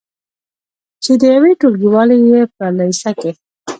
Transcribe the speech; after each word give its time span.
چې 1.03 1.11
د 1.19 1.23
یوې 1.35 1.51
ټولګیوالې 1.59 2.17
یې 2.29 2.41
په 2.55 2.65
لیسه 2.77 3.11
کې 3.19 3.31